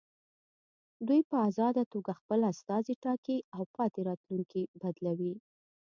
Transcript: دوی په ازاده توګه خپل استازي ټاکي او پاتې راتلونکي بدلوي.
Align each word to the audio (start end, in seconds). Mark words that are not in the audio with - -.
دوی 1.07 1.21
په 1.29 1.37
ازاده 1.49 1.83
توګه 1.93 2.11
خپل 2.19 2.39
استازي 2.51 2.95
ټاکي 3.03 3.37
او 3.55 3.63
پاتې 3.75 3.99
راتلونکي 4.09 4.61
بدلوي. 4.81 5.33